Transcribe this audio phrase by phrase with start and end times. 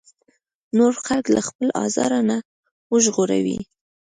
[0.77, 2.37] نور خلک له خپل ازار نه
[2.93, 3.57] وژغوري.